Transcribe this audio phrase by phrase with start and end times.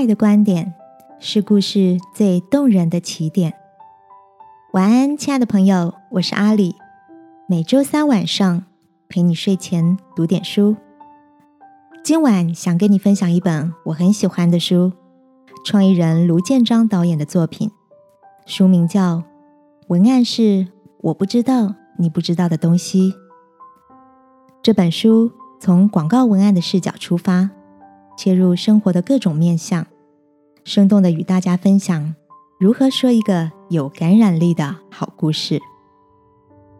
[0.00, 0.72] 爱的观点
[1.18, 3.52] 是故事最动人的起点。
[4.72, 6.74] 晚安，亲爱的朋友，我是阿里。
[7.46, 8.64] 每周三晚上
[9.10, 10.74] 陪你睡前读点书。
[12.02, 14.90] 今晚想跟你分享一本我很喜欢的书，
[15.66, 17.70] 创意人卢建章导演的作品，
[18.46, 19.16] 书名叫
[19.88, 20.68] 《文案是
[21.02, 23.12] 我不知道你不知道的东西》。
[24.62, 25.30] 这本书
[25.60, 27.50] 从广告文案的视角出发。
[28.20, 29.86] 切入生活的各种面向，
[30.62, 32.14] 生动的与大家分享
[32.58, 35.58] 如何说一个有感染力的好故事。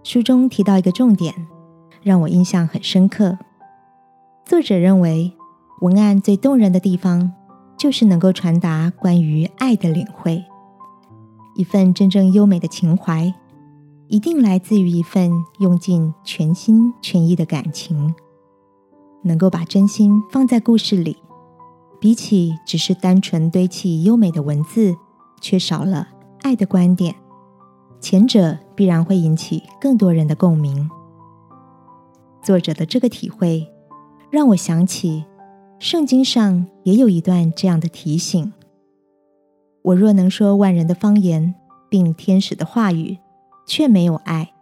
[0.03, 1.49] 书中提到一个重点，
[2.03, 3.39] 让我印象很深刻。
[4.45, 5.33] 作者认为，
[5.81, 7.33] 文案最动人的地方，
[7.79, 10.45] 就是能够传达关于爱的领会。
[11.57, 13.33] 一份真正优美的情怀，
[14.09, 18.15] 一定来自于一份用尽全心全意的感情，
[19.23, 21.17] 能够把真心放在故事里。
[22.01, 24.97] 比起只是单纯堆砌优美的文字，
[25.39, 26.09] 却少了
[26.41, 27.15] 爱的观点，
[28.01, 30.91] 前者必然会引起更多人的共鸣。
[32.43, 33.71] 作者的这个体会，
[34.31, 35.27] 让我想起
[35.79, 38.51] 圣经上也有一段这样的提醒：
[39.83, 41.55] 我若能说万人的方言，
[41.91, 43.19] 并天使的话语，
[43.67, 44.55] 却没有爱，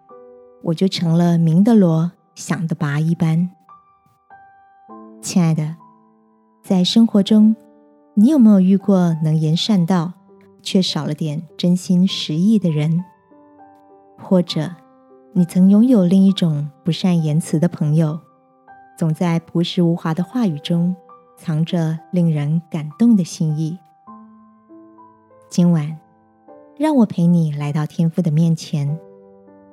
[0.65, 3.49] 我就成了明的罗，响的拔一般。
[5.23, 5.78] 亲爱的。
[6.69, 7.57] 在生活中，
[8.13, 10.13] 你有没有遇过能言善道
[10.61, 13.03] 却少了点真心实意的人？
[14.19, 14.71] 或者，
[15.33, 18.21] 你曾拥有另一种不善言辞的朋友，
[18.99, 20.95] 总在朴实无华的话语中
[21.39, 23.79] 藏着令人感动的心意？
[25.49, 25.99] 今晚，
[26.77, 29.01] 让我陪你来到天父的面前，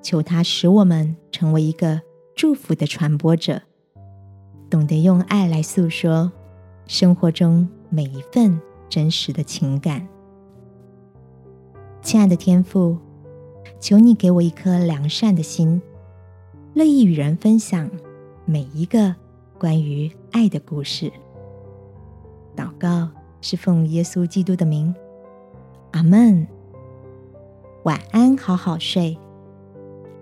[0.02, 2.00] 求他使我们成为一个
[2.34, 3.64] 祝福的传播者，
[4.70, 6.32] 懂得用爱来诉说。
[6.88, 10.08] 生活中每一份真实的情感，
[12.02, 12.96] 亲爱的天父，
[13.80, 15.82] 求你给我一颗良善的心，
[16.74, 17.90] 乐意与人分享
[18.46, 19.16] 每一个
[19.58, 21.12] 关于爱的故事。
[22.56, 23.10] 祷告
[23.42, 24.94] 是奉耶稣基督的名，
[25.92, 26.48] 阿门。
[27.84, 29.18] 晚安，好好睡。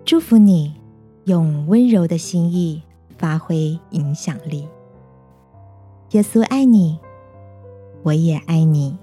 [0.04, 0.74] 祝福你，
[1.24, 2.82] 用温柔的心意
[3.18, 4.66] 发挥影响力。
[6.10, 6.98] 耶稣爱你，
[8.04, 8.96] 我也爱你。